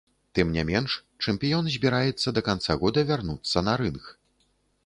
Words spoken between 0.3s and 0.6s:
Тым